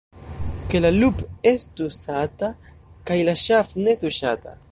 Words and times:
Ke 0.69 0.79
la 0.85 0.91
lup' 0.95 1.21
estu 1.51 1.91
sata, 1.99 2.51
kaj 3.11 3.21
la 3.29 3.39
ŝaf' 3.45 3.77
ne 3.85 3.99
tuŝata. 4.05 4.59